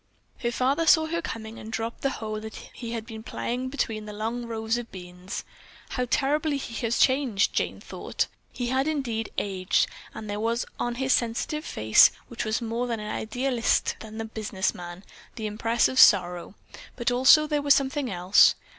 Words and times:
Her 0.39 0.51
father 0.51 0.87
saw 0.87 1.05
her 1.05 1.21
coming 1.21 1.59
and 1.59 1.71
dropped 1.71 2.01
the 2.01 2.09
hoe 2.09 2.39
that 2.39 2.55
he 2.73 2.93
had 2.93 3.05
been 3.05 3.21
plying 3.21 3.69
between 3.69 4.05
the 4.07 4.13
long 4.13 4.47
rows 4.47 4.75
of 4.79 4.91
beans. 4.91 5.43
"How 5.89 6.07
terribly 6.09 6.57
he 6.57 6.73
has 6.87 6.97
changed," 6.97 7.53
Jane 7.53 7.79
thought. 7.79 8.25
He 8.51 8.69
had 8.69 8.87
indeed 8.87 9.29
aged 9.37 9.85
and 10.15 10.27
there 10.27 10.39
was 10.39 10.65
on 10.79 10.95
his 10.95 11.13
sensitive 11.13 11.65
face, 11.65 12.09
which 12.29 12.45
was 12.45 12.63
more 12.63 12.87
that 12.87 12.97
of 12.97 13.05
an 13.05 13.11
idealist 13.13 13.95
than 13.99 14.19
a 14.19 14.25
business 14.25 14.73
man, 14.73 15.03
the 15.35 15.45
impress 15.45 15.87
of 15.87 15.99
sorrow, 15.99 16.55
but 16.95 17.11
also 17.11 17.45
there 17.45 17.61
was 17.61 17.75
something 17.75 18.09
else. 18.11 18.55